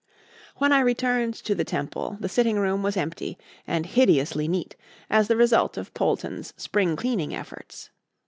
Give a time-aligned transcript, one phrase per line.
[0.55, 4.75] When I returned to the Temple, the sitting room was empty and hideously neat,
[5.11, 7.91] as the result of Polton's spring cleaning efforts.